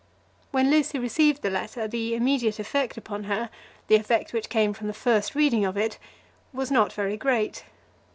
When 0.49 0.71
Lucy 0.71 0.97
received 0.97 1.43
the 1.43 1.51
letter, 1.51 1.87
the 1.87 2.15
immediate 2.15 2.57
effect 2.57 2.97
upon 2.97 3.25
her, 3.25 3.51
the 3.85 3.97
effect 3.97 4.33
which 4.33 4.49
came 4.49 4.73
from 4.73 4.87
the 4.87 4.93
first 4.95 5.35
reading 5.35 5.63
of 5.63 5.77
it, 5.77 5.99
was 6.51 6.71
not 6.71 6.91
very 6.91 7.17
great. 7.17 7.63